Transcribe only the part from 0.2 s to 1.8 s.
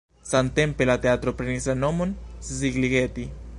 Samtempe la teatro prenis la